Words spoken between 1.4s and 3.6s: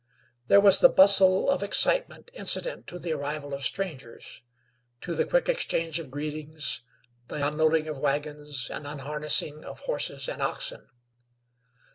of excitement incident to the arrival